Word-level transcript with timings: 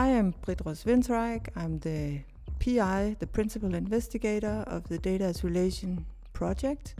I 0.00 0.06
am 0.06 0.32
Brit 0.46 0.62
Ross 0.64 0.82
I'm 0.86 1.78
the 1.80 2.20
PI, 2.58 3.16
the 3.18 3.26
principal 3.26 3.74
investigator 3.74 4.64
of 4.66 4.88
the 4.88 4.96
Data 4.96 5.24
as 5.24 5.44
Relation 5.44 6.06
project. 6.32 6.94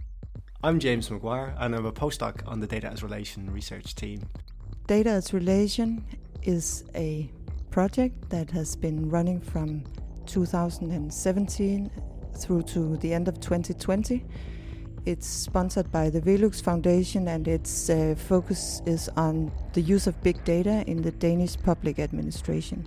I'm 0.63 0.79
James 0.79 1.11
Maguire, 1.11 1.55
and 1.59 1.75
I'm 1.75 1.87
a 1.87 1.93
postdoc 1.93 2.47
on 2.47 2.61
the 2.61 2.67
Data 2.67 2.89
as 2.89 3.03
Relation 3.03 3.51
research 3.51 3.95
team. 3.95 4.21
Data 4.87 5.09
as 5.09 5.33
Relation 5.33 6.05
is 6.43 6.85
a 6.95 7.31
project 7.71 8.29
that 8.29 8.51
has 8.51 8.77
been 8.77 9.09
running 9.09 9.41
from 9.41 9.83
2017 10.27 11.91
through 12.37 12.63
to 12.65 12.99
the 12.99 13.15
end 13.15 13.29
of 13.29 13.41
2020. 13.41 14.23
It's 15.07 15.27
sponsored 15.27 15.91
by 15.91 16.11
the 16.11 16.21
Velux 16.21 16.63
Foundation 16.63 17.29
and 17.29 17.49
its 17.49 17.89
uh, 17.89 18.15
focus 18.19 18.83
is 18.85 19.09
on 19.17 19.51
the 19.73 19.81
use 19.81 20.07
of 20.07 20.23
big 20.23 20.45
data 20.45 20.85
in 20.87 21.01
the 21.01 21.11
Danish 21.11 21.57
public 21.57 21.99
administration. 21.99 22.87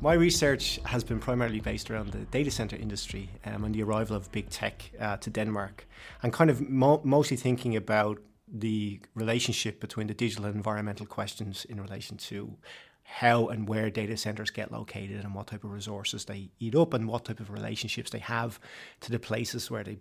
My 0.00 0.14
research 0.14 0.80
has 0.86 1.04
been 1.04 1.20
primarily 1.20 1.60
based 1.60 1.90
around 1.90 2.12
the 2.12 2.24
data 2.30 2.50
center 2.50 2.76
industry 2.76 3.28
um, 3.44 3.64
and 3.64 3.74
the 3.74 3.82
arrival 3.82 4.16
of 4.16 4.32
big 4.32 4.48
tech 4.48 4.90
uh, 4.98 5.18
to 5.18 5.30
Denmark, 5.30 5.86
and 6.22 6.32
kind 6.32 6.50
of 6.50 6.60
mo- 6.68 7.02
mostly 7.04 7.36
thinking 7.36 7.76
about 7.76 8.18
the 8.48 9.00
relationship 9.14 9.80
between 9.80 10.06
the 10.08 10.14
digital 10.14 10.46
and 10.46 10.56
environmental 10.56 11.06
questions 11.06 11.64
in 11.66 11.80
relation 11.80 12.16
to 12.16 12.56
how 13.04 13.48
and 13.48 13.68
where 13.68 13.90
data 13.90 14.16
centers 14.16 14.50
get 14.50 14.72
located 14.72 15.22
and 15.22 15.34
what 15.34 15.46
type 15.46 15.62
of 15.62 15.70
resources 15.70 16.24
they 16.24 16.50
eat 16.58 16.74
up 16.74 16.94
and 16.94 17.06
what 17.06 17.24
type 17.26 17.40
of 17.40 17.50
relationships 17.50 18.10
they 18.10 18.18
have 18.18 18.58
to 19.00 19.10
the 19.10 19.18
places 19.18 19.70
where 19.70 19.84
they 19.84 19.98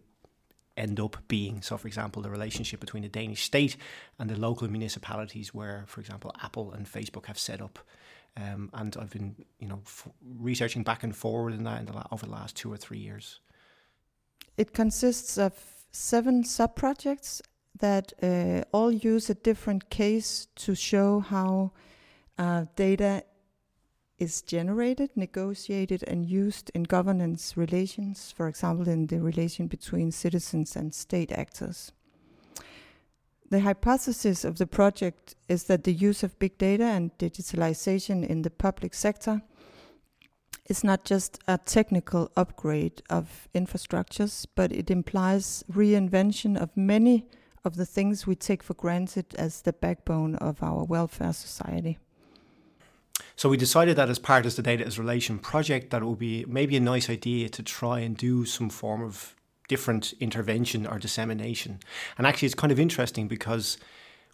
end 0.78 1.00
up 1.00 1.18
being. 1.28 1.62
So, 1.62 1.78
for 1.78 1.88
example, 1.88 2.22
the 2.22 2.30
relationship 2.30 2.80
between 2.80 3.04
the 3.04 3.10
Danish 3.10 3.44
state 3.44 3.77
and 4.18 4.30
the 4.30 4.40
local 4.40 4.68
municipalities 4.70 5.54
where, 5.54 5.84
for 5.88 6.02
example, 6.02 6.34
Apple 6.41 6.72
and 6.72 6.86
Facebook 6.86 7.26
have 7.26 7.38
set 7.38 7.62
up 7.62 7.80
um, 8.38 8.70
and 8.74 8.96
I've 8.98 9.10
been, 9.10 9.36
you 9.60 9.68
know, 9.68 9.82
f- 9.86 10.08
researching 10.38 10.84
back 10.84 11.04
and 11.04 11.16
forward 11.16 11.54
in 11.54 11.63
that 11.66 11.80
in 11.82 11.86
the 11.86 11.94
la- 11.94 12.08
over 12.12 12.26
the 12.26 12.32
last 12.32 12.55
two 12.55 12.72
or 12.72 12.78
three 12.78 13.00
years. 13.00 13.40
It 14.58 14.74
consists 14.74 15.38
of 15.38 15.54
seven 15.91 16.44
sub 16.44 16.76
projects 16.76 17.41
that 17.80 18.13
uh, 18.22 18.63
all 18.72 18.91
use 18.91 19.30
a 19.30 19.34
different 19.34 19.90
case 19.90 20.48
to 20.56 20.76
show 20.76 21.20
how 21.20 21.72
uh, 22.38 22.66
data 22.76 23.24
is 24.22 24.44
generated, 24.44 25.10
negotiated, 25.16 26.04
and 26.08 26.27
used 26.27 26.70
in 26.76 26.84
governance 26.84 27.58
relations, 27.58 28.32
for 28.32 28.48
example, 28.48 28.88
in 28.88 29.08
the 29.08 29.20
relation 29.20 29.66
between 29.66 30.12
citizens 30.12 30.76
and 30.76 30.94
state 30.94 31.32
actors. 31.32 31.91
The 33.50 33.62
hypothesis 33.62 34.46
of 34.46 34.60
the 34.60 34.68
project 34.68 35.36
is 35.50 35.63
that 35.63 35.84
the 35.84 35.91
use 35.91 36.22
of 36.22 36.38
big 36.38 36.60
data 36.60 36.84
and 36.84 37.18
digitalization 37.18 38.24
in 38.26 38.44
the 38.44 38.52
public 38.52 38.94
sector 38.94 39.41
is 40.70 40.84
not 40.84 41.04
just 41.04 41.40
a 41.48 41.58
technical 41.58 42.32
upgrade 42.38 43.02
of 43.10 43.50
infrastructures, 43.56 44.46
but 44.56 44.72
it 44.72 44.91
implies 44.91 45.63
reinvention 45.74 46.56
of 46.62 46.78
many 46.78 47.26
of 47.66 47.76
the 47.76 47.88
things 47.88 48.28
we 48.28 48.35
take 48.35 48.62
for 48.62 48.76
granted 48.76 49.26
as 49.35 49.63
the 49.63 49.74
backbone 49.74 50.35
of 50.35 50.62
our 50.62 50.84
welfare 50.84 51.34
society. 51.34 51.98
So 53.42 53.50
we 53.50 53.58
decided 53.58 53.96
that 53.96 54.08
as 54.08 54.20
part 54.20 54.46
of 54.46 54.56
the 54.56 54.62
Data 54.62 54.86
as 54.86 55.00
Relation 55.00 55.40
project, 55.40 55.90
that 55.90 56.04
it 56.04 56.06
would 56.06 56.20
be 56.20 56.46
maybe 56.48 56.78
a 56.78 56.80
nice 56.80 57.10
idea 57.10 57.50
to 57.50 57.64
try 57.64 58.02
and 58.02 58.16
do 58.16 58.46
some 58.46 58.70
form 58.70 59.02
of 59.02 59.36
different 59.68 60.14
intervention 60.20 60.86
or 60.86 61.00
dissemination. 61.00 61.80
And 62.20 62.28
actually, 62.28 62.46
it's 62.46 62.54
kind 62.54 62.72
of 62.72 62.80
interesting 62.80 63.28
because 63.28 63.80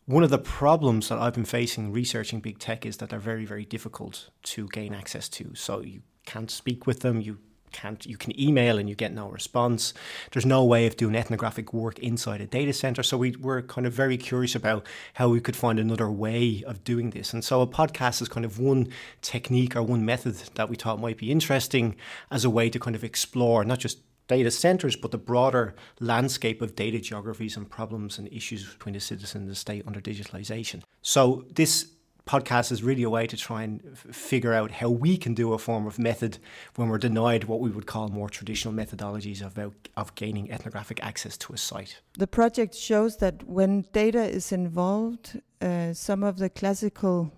one 0.07 0.25
of 0.25 0.29
the 0.29 0.37
problems 0.37 1.07
that 1.07 1.19
I've 1.19 1.35
been 1.35 1.45
facing 1.45 1.93
researching 1.93 2.41
big 2.41 2.59
tech 2.59 2.85
is 2.85 2.97
that 2.97 3.09
they're 3.09 3.17
very, 3.17 3.45
very 3.45 3.63
difficult 3.63 4.29
to 4.43 4.67
gain 4.73 4.93
access 4.93 5.29
to. 5.29 5.55
So 5.55 5.79
you 5.79 6.01
can't 6.25 6.51
speak 6.51 6.85
with 6.85 6.99
them, 6.99 7.21
you 7.21 7.37
can't 7.71 8.05
you 8.05 8.17
can 8.17 8.39
email 8.39 8.77
and 8.77 8.89
you 8.89 8.95
get 8.95 9.13
no 9.13 9.29
response. 9.29 9.93
There's 10.31 10.45
no 10.45 10.63
way 10.63 10.85
of 10.85 10.97
doing 10.97 11.15
ethnographic 11.15 11.73
work 11.73 11.99
inside 11.99 12.41
a 12.41 12.47
data 12.47 12.73
center. 12.73 13.03
So 13.03 13.17
we 13.17 13.35
were 13.35 13.61
kind 13.61 13.87
of 13.87 13.93
very 13.93 14.17
curious 14.17 14.55
about 14.55 14.85
how 15.15 15.29
we 15.29 15.41
could 15.41 15.55
find 15.55 15.79
another 15.79 16.09
way 16.09 16.63
of 16.65 16.83
doing 16.83 17.11
this. 17.11 17.33
And 17.33 17.43
so 17.43 17.61
a 17.61 17.67
podcast 17.67 18.21
is 18.21 18.29
kind 18.29 18.45
of 18.45 18.59
one 18.59 18.89
technique 19.21 19.75
or 19.75 19.83
one 19.83 20.05
method 20.05 20.35
that 20.55 20.69
we 20.69 20.75
thought 20.75 20.99
might 20.99 21.17
be 21.17 21.31
interesting 21.31 21.95
as 22.31 22.45
a 22.45 22.49
way 22.49 22.69
to 22.69 22.79
kind 22.79 22.95
of 22.95 23.03
explore 23.03 23.63
not 23.63 23.79
just 23.79 23.99
data 24.27 24.51
centers, 24.51 24.95
but 24.95 25.11
the 25.11 25.17
broader 25.17 25.73
landscape 25.99 26.61
of 26.61 26.75
data 26.75 26.99
geographies 26.99 27.55
and 27.55 27.69
problems 27.69 28.17
and 28.17 28.27
issues 28.31 28.65
between 28.73 28.93
the 28.93 28.99
citizen 28.99 29.41
and 29.41 29.49
the 29.49 29.55
state 29.55 29.83
under 29.87 30.01
digitalization. 30.01 30.83
So 31.01 31.45
this 31.53 31.91
podcast 32.27 32.71
is 32.71 32.83
really 32.83 33.03
a 33.03 33.09
way 33.09 33.25
to 33.27 33.37
try 33.37 33.63
and 33.63 33.81
f- 33.91 34.15
figure 34.15 34.53
out 34.53 34.71
how 34.71 34.89
we 34.89 35.17
can 35.17 35.33
do 35.33 35.53
a 35.53 35.57
form 35.57 35.87
of 35.87 35.97
method 35.97 36.37
when 36.75 36.89
we're 36.89 36.97
denied 36.97 37.45
what 37.45 37.59
we 37.59 37.69
would 37.69 37.85
call 37.85 38.09
more 38.09 38.29
traditional 38.29 38.73
methodologies 38.73 39.41
of, 39.41 39.57
of 39.95 40.15
gaining 40.15 40.51
ethnographic 40.51 40.99
access 41.03 41.37
to 41.37 41.53
a 41.53 41.57
site. 41.57 42.01
The 42.17 42.27
project 42.27 42.75
shows 42.75 43.17
that 43.17 43.43
when 43.47 43.85
data 43.93 44.23
is 44.23 44.51
involved, 44.51 45.41
uh, 45.61 45.93
some 45.93 46.23
of 46.23 46.37
the 46.37 46.49
classical 46.49 47.31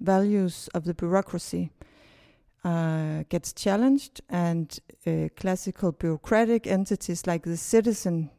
values 0.00 0.68
of 0.74 0.84
the 0.84 0.94
bureaucracy 0.94 1.70
uh, 2.64 3.24
gets 3.28 3.52
challenged, 3.52 4.20
and 4.28 4.78
uh, 5.06 5.28
classical 5.36 5.92
bureaucratic 5.92 6.66
entities 6.66 7.26
like 7.26 7.42
the 7.42 7.56
citizen 7.56 8.30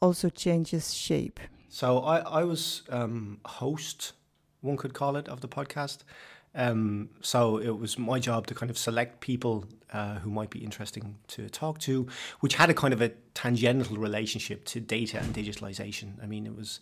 also 0.00 0.30
changes 0.30 0.94
shape. 0.94 1.38
So 1.68 1.98
I, 1.98 2.18
I 2.40 2.44
was 2.44 2.82
um, 2.88 3.40
host, 3.44 4.12
one 4.64 4.76
could 4.76 4.94
call 4.94 5.16
it, 5.16 5.28
of 5.28 5.40
the 5.40 5.48
podcast. 5.48 5.98
Um, 6.56 7.10
so 7.20 7.58
it 7.58 7.78
was 7.78 7.98
my 7.98 8.20
job 8.20 8.46
to 8.46 8.54
kind 8.54 8.70
of 8.70 8.78
select 8.78 9.20
people 9.20 9.64
uh, 9.92 10.16
who 10.16 10.30
might 10.30 10.50
be 10.50 10.60
interesting 10.60 11.16
to 11.28 11.48
talk 11.48 11.78
to, 11.80 12.06
which 12.40 12.54
had 12.54 12.70
a 12.70 12.74
kind 12.74 12.94
of 12.94 13.02
a 13.02 13.10
tangential 13.34 13.96
relationship 13.96 14.64
to 14.66 14.80
data 14.80 15.18
and 15.18 15.34
digitalization. 15.34 16.22
I 16.22 16.26
mean, 16.26 16.46
it 16.46 16.56
was 16.56 16.80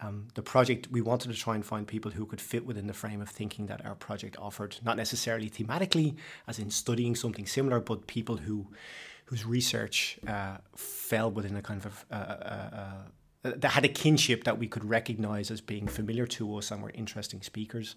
um, 0.00 0.26
the 0.34 0.42
project, 0.42 0.88
we 0.90 1.00
wanted 1.00 1.30
to 1.30 1.38
try 1.38 1.54
and 1.54 1.64
find 1.64 1.86
people 1.86 2.10
who 2.10 2.26
could 2.26 2.40
fit 2.40 2.66
within 2.66 2.88
the 2.88 2.92
frame 2.92 3.20
of 3.20 3.28
thinking 3.28 3.66
that 3.66 3.84
our 3.86 3.94
project 3.94 4.36
offered, 4.38 4.76
not 4.84 4.96
necessarily 4.96 5.48
thematically, 5.48 6.16
as 6.48 6.58
in 6.58 6.70
studying 6.70 7.14
something 7.14 7.46
similar, 7.46 7.80
but 7.80 8.06
people 8.06 8.36
who 8.36 8.66
whose 9.26 9.46
research 9.46 10.18
uh, 10.28 10.58
fell 10.76 11.30
within 11.30 11.56
a 11.56 11.62
kind 11.62 11.82
of 11.84 12.04
a, 12.10 12.14
a, 12.14 12.18
a, 12.18 13.06
that 13.44 13.70
had 13.70 13.84
a 13.84 13.88
kinship 13.88 14.44
that 14.44 14.58
we 14.58 14.66
could 14.66 14.84
recognize 14.84 15.50
as 15.50 15.60
being 15.60 15.86
familiar 15.86 16.26
to 16.26 16.56
us 16.56 16.70
and 16.70 16.82
were 16.82 16.90
interesting 16.94 17.42
speakers. 17.42 17.94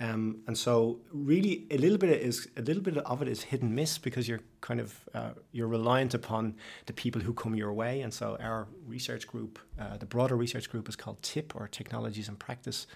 Um, 0.00 0.40
and 0.48 0.58
so, 0.58 0.98
really, 1.12 1.66
a 1.70 1.78
little 1.78 1.98
bit 1.98 2.10
is 2.20 2.48
a 2.56 2.62
little 2.62 2.82
bit 2.82 2.98
of 2.98 3.22
it 3.22 3.28
is 3.28 3.42
hit 3.44 3.62
and 3.62 3.74
miss 3.74 3.96
because 3.96 4.28
you're 4.28 4.40
kind 4.60 4.80
of 4.80 5.08
uh, 5.14 5.30
you're 5.52 5.68
reliant 5.68 6.14
upon 6.14 6.56
the 6.86 6.92
people 6.92 7.22
who 7.22 7.32
come 7.32 7.54
your 7.54 7.72
way. 7.72 8.00
And 8.00 8.12
so, 8.12 8.36
our 8.40 8.66
research 8.86 9.26
group, 9.28 9.58
uh, 9.78 9.96
the 9.96 10.06
broader 10.06 10.36
research 10.36 10.68
group, 10.68 10.88
is 10.88 10.96
called 10.96 11.22
TIP 11.22 11.54
or 11.54 11.68
Technologies 11.68 12.28
and 12.28 12.36
Practice. 12.38 12.88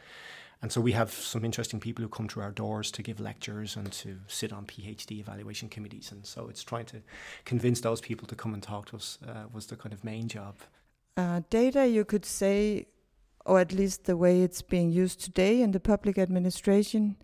And 0.60 0.72
so, 0.72 0.81
we 0.81 0.91
have 0.91 1.12
some 1.12 1.44
interesting 1.44 1.78
people 1.78 2.03
who 2.03 2.09
come 2.09 2.26
through 2.26 2.43
our 2.43 2.50
doors 2.50 2.91
to 2.91 3.03
give 3.03 3.20
lectures 3.20 3.76
and 3.76 3.93
to 3.93 4.19
sit 4.26 4.53
on 4.53 4.66
PhD 4.66 5.20
evaluation 5.20 5.69
committees. 5.69 6.10
And 6.10 6.26
so, 6.26 6.49
it's 6.49 6.65
trying 6.65 6.87
to 6.87 7.00
convince 7.44 7.81
those 7.81 8.00
people 8.00 8.26
to 8.26 8.34
come 8.34 8.55
and 8.55 8.62
talk 8.62 8.87
to 8.87 8.97
us 8.97 9.19
uh, 9.26 9.44
was 9.53 9.69
the 9.69 9.76
kind 9.76 9.93
of 9.93 10.03
main 10.03 10.26
job. 10.26 10.56
Uh, 11.18 11.40
data, 11.50 11.84
you 11.84 12.04
could 12.04 12.24
say, 12.24 12.86
or 13.44 13.58
at 13.58 13.72
least 13.72 14.04
the 14.04 14.16
way 14.16 14.40
it's 14.40 14.62
being 14.62 14.88
used 14.88 15.18
today 15.18 15.60
in 15.62 15.72
the 15.72 15.80
public 15.80 16.16
administration, 16.16 17.16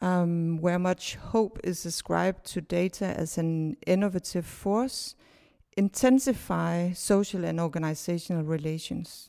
um, 0.00 0.56
where 0.62 0.78
much 0.78 1.16
hope 1.16 1.60
is 1.62 1.84
ascribed 1.84 2.46
to 2.46 2.62
data 2.62 3.04
as 3.04 3.36
an 3.36 3.76
innovative 3.86 4.46
force, 4.46 5.14
intensify 5.76 6.90
social 6.92 7.44
and 7.44 7.60
organizational 7.60 8.42
relations. 8.42 9.28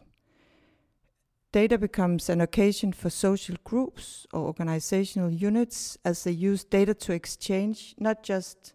Data 1.52 1.78
becomes 1.78 2.30
an 2.30 2.40
occasion 2.40 2.94
for 2.94 3.10
social 3.10 3.58
groups 3.66 4.26
or 4.32 4.40
organizational 4.46 5.30
units 5.30 5.98
as 6.06 6.24
they 6.24 6.32
use 6.32 6.64
data 6.64 6.94
to 6.94 7.12
exchange 7.12 7.94
not 8.00 8.24
just 8.24 8.74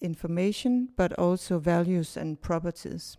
information 0.00 0.88
but 0.96 1.12
also 1.14 1.58
values 1.58 2.16
and 2.16 2.40
properties. 2.40 3.16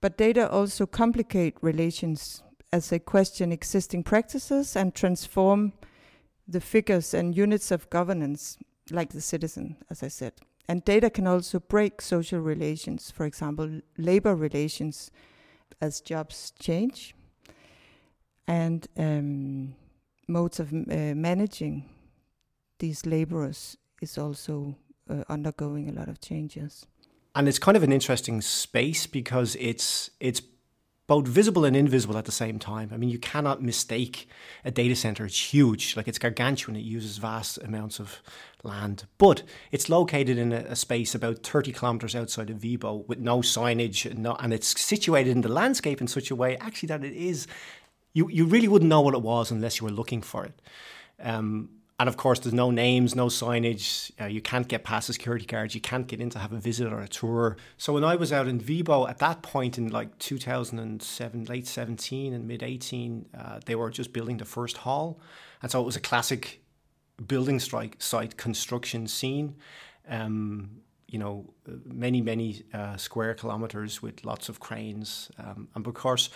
But 0.00 0.18
data 0.18 0.50
also 0.50 0.86
complicate 0.86 1.56
relations 1.62 2.42
as 2.72 2.90
they 2.90 2.98
question 2.98 3.52
existing 3.52 4.02
practices 4.02 4.76
and 4.76 4.94
transform 4.94 5.72
the 6.46 6.60
figures 6.60 7.14
and 7.14 7.36
units 7.36 7.70
of 7.70 7.90
governance, 7.90 8.58
like 8.90 9.10
the 9.10 9.20
citizen, 9.20 9.76
as 9.90 10.02
I 10.02 10.08
said. 10.08 10.34
And 10.68 10.84
data 10.84 11.10
can 11.10 11.26
also 11.26 11.60
break 11.60 12.02
social 12.02 12.40
relations, 12.40 13.10
for 13.10 13.24
example, 13.24 13.80
labor 13.96 14.34
relations, 14.34 15.10
as 15.80 16.00
jobs 16.00 16.52
change, 16.58 17.14
and 18.48 18.86
um, 18.96 19.74
modes 20.28 20.60
of 20.60 20.72
uh, 20.72 21.14
managing 21.14 21.88
these 22.78 23.06
laborers 23.06 23.76
is 24.00 24.18
also 24.18 24.76
uh, 25.10 25.22
undergoing 25.28 25.88
a 25.88 25.92
lot 25.92 26.08
of 26.08 26.20
changes. 26.20 26.86
And 27.36 27.48
it's 27.48 27.58
kind 27.58 27.76
of 27.76 27.82
an 27.82 27.92
interesting 27.92 28.40
space 28.40 29.06
because 29.06 29.56
it's 29.60 30.10
it's 30.18 30.40
both 31.06 31.28
visible 31.28 31.64
and 31.64 31.76
invisible 31.76 32.16
at 32.16 32.24
the 32.24 32.32
same 32.32 32.58
time. 32.58 32.90
I 32.92 32.96
mean, 32.96 33.10
you 33.10 33.18
cannot 33.18 33.62
mistake 33.62 34.28
a 34.64 34.70
data 34.70 34.96
center. 34.96 35.24
It's 35.24 35.52
huge, 35.52 35.96
like 35.96 36.08
it's 36.08 36.18
gargantuan. 36.18 36.76
It 36.76 36.80
uses 36.80 37.18
vast 37.18 37.58
amounts 37.58 38.00
of 38.00 38.22
land, 38.64 39.04
but 39.18 39.44
it's 39.70 39.88
located 39.88 40.36
in 40.36 40.52
a, 40.52 40.64
a 40.68 40.76
space 40.76 41.14
about 41.14 41.44
30 41.44 41.72
kilometers 41.72 42.16
outside 42.16 42.50
of 42.50 42.56
Viborg 42.56 43.06
with 43.06 43.20
no 43.20 43.38
signage, 43.38 44.10
and, 44.10 44.20
no, 44.20 44.34
and 44.40 44.52
it's 44.52 44.80
situated 44.80 45.30
in 45.30 45.42
the 45.42 45.48
landscape 45.48 46.00
in 46.00 46.08
such 46.08 46.30
a 46.30 46.34
way, 46.34 46.56
actually, 46.56 46.88
that 46.88 47.04
it 47.04 47.14
is. 47.14 47.46
You, 48.12 48.28
you 48.28 48.46
really 48.46 48.66
wouldn't 48.66 48.88
know 48.88 49.02
what 49.02 49.14
it 49.14 49.22
was 49.22 49.50
unless 49.50 49.78
you 49.78 49.84
were 49.84 49.92
looking 49.92 50.22
for 50.22 50.44
it. 50.44 50.60
Um, 51.22 51.68
and 51.98 52.08
of 52.10 52.16
course, 52.18 52.40
there's 52.40 52.52
no 52.52 52.70
names, 52.70 53.14
no 53.14 53.26
signage. 53.26 54.10
Uh, 54.20 54.26
you 54.26 54.42
can't 54.42 54.68
get 54.68 54.84
past 54.84 55.06
the 55.06 55.14
security 55.14 55.46
guards. 55.46 55.74
You 55.74 55.80
can't 55.80 56.06
get 56.06 56.20
in 56.20 56.28
to 56.30 56.38
have 56.38 56.52
a 56.52 56.58
visit 56.58 56.92
or 56.92 57.00
a 57.00 57.08
tour. 57.08 57.56
So 57.78 57.94
when 57.94 58.04
I 58.04 58.16
was 58.16 58.32
out 58.34 58.48
in 58.48 58.60
Viborg 58.60 59.08
at 59.08 59.18
that 59.18 59.40
point 59.40 59.78
in 59.78 59.88
like 59.88 60.18
2007, 60.18 61.44
late 61.46 61.66
17 61.66 62.34
and 62.34 62.46
mid 62.46 62.62
18, 62.62 63.26
uh, 63.38 63.60
they 63.64 63.74
were 63.74 63.90
just 63.90 64.12
building 64.12 64.36
the 64.36 64.44
first 64.44 64.78
hall. 64.78 65.18
And 65.62 65.70
so 65.70 65.80
it 65.80 65.86
was 65.86 65.96
a 65.96 66.00
classic 66.00 66.60
building 67.26 67.58
strike 67.60 67.96
site 67.98 68.36
construction 68.36 69.06
scene. 69.06 69.56
Um, 70.06 70.82
you 71.08 71.18
know, 71.18 71.54
many, 71.84 72.20
many 72.20 72.64
uh, 72.74 72.98
square 72.98 73.32
kilometers 73.32 74.02
with 74.02 74.22
lots 74.24 74.50
of 74.50 74.60
cranes. 74.60 75.30
Um, 75.38 75.68
and 75.74 75.86
of 75.86 75.94
course, 75.94 76.28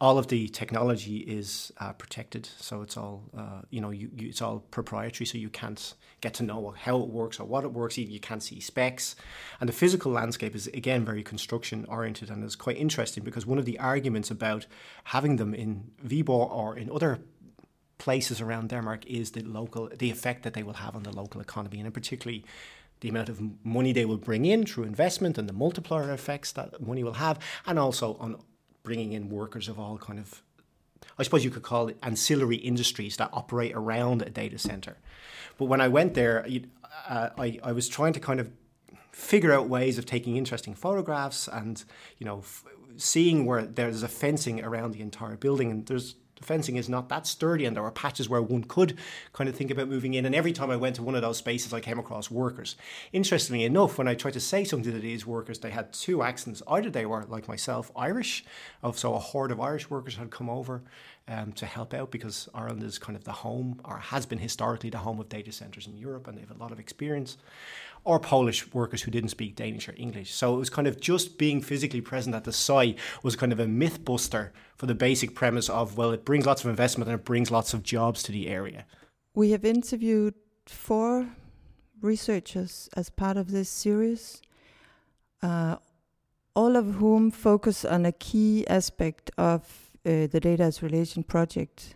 all 0.00 0.16
of 0.16 0.28
the 0.28 0.48
technology 0.48 1.18
is 1.18 1.72
uh, 1.78 1.92
protected, 1.92 2.48
so 2.58 2.80
it's 2.80 2.96
all 2.96 3.22
uh, 3.36 3.60
you 3.68 3.80
know. 3.80 3.90
You, 3.90 4.10
you, 4.16 4.28
it's 4.28 4.40
all 4.40 4.60
proprietary, 4.70 5.26
so 5.26 5.36
you 5.36 5.50
can't 5.50 5.94
get 6.22 6.34
to 6.34 6.42
know 6.42 6.74
how 6.78 7.00
it 7.00 7.08
works 7.08 7.38
or 7.38 7.46
what 7.46 7.64
it 7.64 7.72
works. 7.72 7.98
You 7.98 8.20
can't 8.20 8.42
see 8.42 8.60
specs, 8.60 9.14
and 9.60 9.68
the 9.68 9.74
physical 9.74 10.10
landscape 10.10 10.54
is 10.54 10.68
again 10.68 11.04
very 11.04 11.22
construction 11.22 11.84
oriented, 11.88 12.30
and 12.30 12.42
it's 12.42 12.56
quite 12.56 12.78
interesting 12.78 13.24
because 13.24 13.44
one 13.44 13.58
of 13.58 13.66
the 13.66 13.78
arguments 13.78 14.30
about 14.30 14.66
having 15.04 15.36
them 15.36 15.54
in 15.54 15.90
Viborg 16.02 16.50
or 16.50 16.78
in 16.78 16.90
other 16.90 17.18
places 17.98 18.40
around 18.40 18.70
Denmark 18.70 19.04
is 19.04 19.32
the 19.32 19.42
local, 19.42 19.90
the 19.94 20.10
effect 20.10 20.42
that 20.44 20.54
they 20.54 20.62
will 20.62 20.74
have 20.74 20.96
on 20.96 21.02
the 21.02 21.14
local 21.14 21.42
economy, 21.42 21.80
and 21.80 21.92
particularly 21.92 22.44
the 23.00 23.10
amount 23.10 23.28
of 23.28 23.40
money 23.64 23.92
they 23.92 24.06
will 24.06 24.18
bring 24.18 24.46
in 24.46 24.64
through 24.64 24.84
investment 24.84 25.38
and 25.38 25.48
the 25.48 25.52
multiplier 25.52 26.10
effects 26.10 26.52
that 26.52 26.80
money 26.80 27.04
will 27.04 27.14
have, 27.14 27.38
and 27.66 27.78
also 27.78 28.16
on 28.18 28.36
bringing 28.82 29.12
in 29.12 29.28
workers 29.28 29.68
of 29.68 29.78
all 29.78 29.98
kind 29.98 30.18
of 30.18 30.42
I 31.18 31.22
suppose 31.22 31.44
you 31.44 31.50
could 31.50 31.62
call 31.62 31.88
it 31.88 31.98
ancillary 32.02 32.56
industries 32.56 33.16
that 33.16 33.30
operate 33.32 33.72
around 33.74 34.22
a 34.22 34.30
data 34.30 34.58
center. 34.58 34.96
But 35.58 35.66
when 35.66 35.80
I 35.80 35.88
went 35.88 36.14
there, 36.14 36.46
uh, 37.08 37.30
I, 37.38 37.58
I 37.62 37.72
was 37.72 37.88
trying 37.88 38.12
to 38.14 38.20
kind 38.20 38.40
of 38.40 38.50
figure 39.12 39.52
out 39.52 39.68
ways 39.68 39.98
of 39.98 40.06
taking 40.06 40.36
interesting 40.36 40.74
photographs 40.74 41.48
and 41.48 41.84
you 42.18 42.24
know 42.24 42.38
f- 42.38 42.64
seeing 42.96 43.44
where 43.44 43.62
there's 43.62 44.02
a 44.02 44.08
fencing 44.08 44.64
around 44.64 44.92
the 44.92 45.00
entire 45.00 45.36
building 45.36 45.70
and 45.70 45.86
there's 45.86 46.14
the 46.40 46.46
fencing 46.46 46.76
is 46.76 46.88
not 46.88 47.08
that 47.08 47.26
sturdy 47.26 47.64
and 47.64 47.76
there 47.76 47.82
were 47.82 47.90
patches 47.90 48.28
where 48.28 48.42
one 48.42 48.64
could 48.64 48.98
kind 49.32 49.48
of 49.48 49.54
think 49.54 49.70
about 49.70 49.88
moving 49.88 50.14
in. 50.14 50.26
And 50.26 50.34
every 50.34 50.52
time 50.52 50.70
i 50.70 50.76
went 50.76 50.96
to 50.96 51.02
one 51.02 51.14
of 51.14 51.22
those 51.22 51.38
spaces 51.38 51.72
i 51.72 51.80
came 51.80 51.98
across 51.98 52.30
workers. 52.30 52.76
Interestingly 53.12 53.64
enough 53.64 53.98
when 53.98 54.08
i 54.08 54.14
tried 54.14 54.34
to 54.34 54.40
say 54.40 54.64
something 54.64 54.92
to 54.92 54.98
these 54.98 55.26
workers 55.26 55.58
they 55.58 55.70
had 55.70 55.92
two 55.92 56.22
accents. 56.22 56.62
Either 56.66 56.90
they 56.90 57.06
were 57.06 57.24
like 57.24 57.48
myself 57.48 57.90
irish 57.94 58.44
so 58.94 59.14
a 59.14 59.18
horde 59.18 59.52
of 59.52 59.60
irish 59.60 59.88
workers 59.88 60.16
had 60.16 60.30
come 60.30 60.50
over 60.50 60.82
um, 61.28 61.52
to 61.52 61.66
help 61.66 61.94
out 61.94 62.10
because 62.10 62.48
Ireland 62.54 62.82
is 62.82 62.98
kind 62.98 63.16
of 63.16 63.22
the 63.22 63.32
home 63.32 63.80
or 63.84 63.98
has 63.98 64.26
been 64.26 64.38
historically 64.38 64.90
the 64.90 64.98
home 64.98 65.20
of 65.20 65.28
data 65.28 65.52
centers 65.52 65.86
in 65.86 65.96
Europe 65.96 66.26
and 66.26 66.36
they 66.36 66.42
have 66.42 66.50
a 66.50 66.58
lot 66.58 66.72
of 66.72 66.80
experience 66.80 67.38
or 68.04 68.18
Polish 68.18 68.72
workers 68.72 69.02
who 69.02 69.10
didn't 69.10 69.30
speak 69.30 69.56
Danish 69.56 69.88
or 69.88 69.94
English. 69.96 70.32
So 70.32 70.54
it 70.54 70.58
was 70.58 70.70
kind 70.70 70.88
of 70.88 71.00
just 71.00 71.38
being 71.38 71.60
physically 71.60 72.00
present 72.00 72.34
at 72.34 72.44
the 72.44 72.52
site 72.52 72.98
was 73.22 73.36
kind 73.36 73.52
of 73.52 73.60
a 73.60 73.66
myth 73.66 74.04
buster 74.04 74.52
for 74.76 74.86
the 74.86 74.94
basic 74.94 75.34
premise 75.34 75.68
of, 75.68 75.96
well, 75.96 76.10
it 76.12 76.24
brings 76.24 76.46
lots 76.46 76.64
of 76.64 76.70
investment 76.70 77.10
and 77.10 77.20
it 77.20 77.24
brings 77.24 77.50
lots 77.50 77.74
of 77.74 77.82
jobs 77.82 78.22
to 78.24 78.32
the 78.32 78.48
area. 78.48 78.84
We 79.34 79.50
have 79.50 79.64
interviewed 79.64 80.34
four 80.66 81.28
researchers 82.00 82.88
as 82.96 83.10
part 83.10 83.36
of 83.36 83.50
this 83.50 83.68
series, 83.68 84.40
uh, 85.42 85.76
all 86.56 86.76
of 86.76 86.94
whom 86.94 87.30
focus 87.30 87.84
on 87.84 88.06
a 88.06 88.12
key 88.12 88.66
aspect 88.68 89.30
of 89.36 89.90
uh, 90.06 90.26
the 90.26 90.40
Data 90.40 90.64
as 90.64 90.82
Relation 90.82 91.22
project 91.22 91.94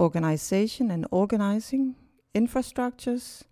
organization 0.00 0.90
and 0.90 1.06
organizing, 1.10 1.94
infrastructures, 2.34 3.44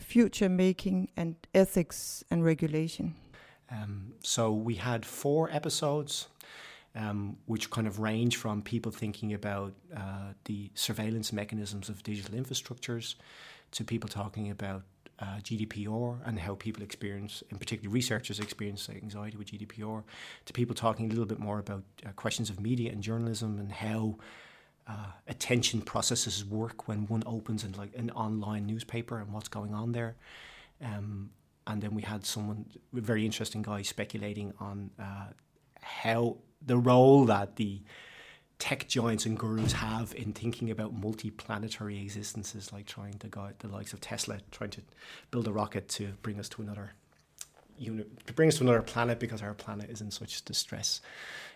future 0.00 0.48
making, 0.48 1.10
and 1.16 1.36
ethics 1.54 2.24
and 2.30 2.44
regulation? 2.44 3.14
Um, 3.70 4.14
so 4.22 4.52
we 4.52 4.74
had 4.74 5.04
four 5.06 5.50
episodes. 5.50 6.28
Um, 6.96 7.36
which 7.46 7.70
kind 7.70 7.86
of 7.86 8.00
range 8.00 8.34
from 8.34 8.62
people 8.62 8.90
thinking 8.90 9.32
about 9.32 9.74
uh, 9.96 10.32
the 10.46 10.72
surveillance 10.74 11.32
mechanisms 11.32 11.88
of 11.88 12.02
digital 12.02 12.36
infrastructures 12.36 13.14
to 13.70 13.84
people 13.84 14.08
talking 14.08 14.50
about 14.50 14.82
uh, 15.20 15.38
GDPR 15.42 16.18
and 16.24 16.38
how 16.38 16.54
people 16.54 16.82
experience, 16.82 17.42
in 17.50 17.58
particular 17.58 17.92
researchers 17.92 18.40
experience 18.40 18.88
anxiety 18.88 19.36
with 19.36 19.52
GDPR, 19.52 20.02
to 20.46 20.52
people 20.52 20.74
talking 20.74 21.06
a 21.06 21.08
little 21.10 21.26
bit 21.26 21.38
more 21.38 21.58
about 21.58 21.84
uh, 22.06 22.10
questions 22.16 22.48
of 22.50 22.58
media 22.58 22.90
and 22.90 23.02
journalism 23.02 23.58
and 23.58 23.70
how 23.70 24.16
uh, 24.90 25.12
attention 25.28 25.80
processes 25.80 26.44
work 26.44 26.88
when 26.88 27.06
one 27.06 27.22
opens 27.24 27.62
and 27.62 27.76
like 27.78 27.94
an 27.96 28.10
online 28.10 28.66
newspaper 28.66 29.18
and 29.18 29.32
what's 29.32 29.48
going 29.48 29.72
on 29.72 29.92
there. 29.92 30.16
Um, 30.82 31.30
and 31.66 31.80
then 31.80 31.94
we 31.94 32.02
had 32.02 32.26
someone, 32.26 32.66
a 32.96 33.00
very 33.00 33.24
interesting 33.24 33.62
guy, 33.62 33.82
speculating 33.82 34.52
on 34.58 34.90
uh, 34.98 35.28
how 35.80 36.38
the 36.66 36.76
role 36.76 37.24
that 37.26 37.56
the 37.56 37.80
tech 38.58 38.88
giants 38.88 39.26
and 39.26 39.38
gurus 39.38 39.72
have 39.72 40.12
in 40.14 40.32
thinking 40.32 40.70
about 40.70 40.92
multi-planetary 40.92 42.00
existences, 42.00 42.72
like 42.72 42.86
trying 42.86 43.14
to 43.18 43.28
go 43.28 43.48
the 43.60 43.68
likes 43.68 43.92
of 43.92 44.00
Tesla, 44.00 44.38
trying 44.50 44.70
to 44.70 44.82
build 45.30 45.46
a 45.46 45.52
rocket 45.52 45.88
to 45.88 46.08
bring 46.22 46.38
us 46.40 46.48
to 46.48 46.62
another 46.62 46.92
uni- 47.78 48.04
to 48.26 48.32
bring 48.32 48.48
us 48.48 48.56
to 48.56 48.64
another 48.64 48.82
planet 48.82 49.20
because 49.20 49.40
our 49.40 49.54
planet 49.54 49.88
is 49.88 50.00
in 50.00 50.10
such 50.10 50.44
distress. 50.44 51.00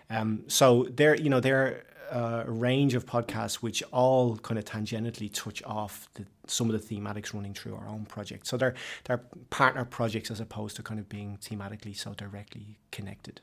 Um, 0.08 0.44
so 0.46 0.86
there, 0.90 1.14
you 1.14 1.30
know, 1.30 1.40
there 1.40 1.84
a 2.10 2.44
range 2.46 2.94
of 2.94 3.06
podcasts 3.06 3.56
which 3.56 3.82
all 3.92 4.36
kind 4.38 4.58
of 4.58 4.64
tangentially 4.64 5.32
touch 5.32 5.62
off 5.64 6.08
the, 6.14 6.24
some 6.46 6.70
of 6.70 6.88
the 6.88 6.94
thematics 6.96 7.34
running 7.34 7.54
through 7.54 7.74
our 7.74 7.88
own 7.88 8.04
project. 8.06 8.46
So 8.46 8.56
they're 8.56 8.74
they're 9.04 9.22
partner 9.50 9.84
projects 9.84 10.30
as 10.30 10.40
opposed 10.40 10.76
to 10.76 10.82
kind 10.82 11.00
of 11.00 11.08
being 11.08 11.38
thematically 11.38 11.96
so 11.96 12.14
directly 12.14 12.78
connected. 12.90 13.40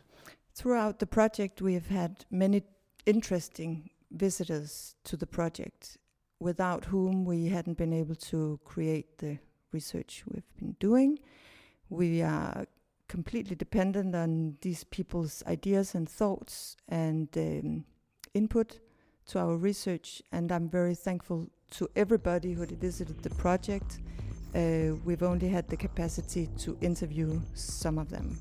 Throughout 0.54 1.00
the 1.00 1.08
project, 1.08 1.62
we 1.62 1.74
have 1.74 1.88
had 1.88 2.26
many 2.30 2.64
interesting 3.06 3.90
visitors 4.12 4.96
to 5.06 5.16
the 5.18 5.26
project, 5.26 5.98
without 6.40 6.86
whom 6.86 7.24
we 7.24 7.48
hadn't 7.48 7.78
been 7.78 7.94
able 7.94 8.16
to 8.16 8.60
create 8.66 9.20
the 9.20 9.38
research 9.72 10.24
we've 10.28 10.56
been 10.58 10.76
doing. 10.80 11.18
We 11.90 12.22
are 12.22 12.66
completely 13.08 13.56
dependent 13.56 14.16
on 14.16 14.58
these 14.62 14.84
people's 14.86 15.44
ideas 15.46 15.96
and 15.96 16.10
thoughts 16.10 16.78
and 16.88 17.28
um, 17.38 17.86
input 18.34 18.80
to 19.28 19.40
our 19.40 19.56
research, 19.56 20.22
and 20.32 20.52
I'm 20.52 20.70
very 20.70 20.96
thankful 20.96 21.48
to 21.72 21.88
everybody 21.96 22.54
who 22.54 22.66
visited 22.66 23.22
the 23.24 23.30
project. 23.32 24.00
Uh, 24.54 24.96
we've 25.06 25.24
only 25.24 25.48
had 25.48 25.68
the 25.70 25.78
capacity 25.78 26.50
to 26.60 26.78
interview 26.82 27.40
some 27.54 27.98
of 27.98 28.10
them. 28.10 28.38